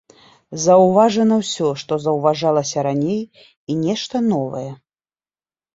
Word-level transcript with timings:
Заўважана 0.61 1.35
ўсё, 1.41 1.69
што 1.81 1.93
заўважалася 2.07 2.79
раней, 2.89 3.21
і 3.73 3.81
нешта 3.87 4.15
новае. 4.35 4.69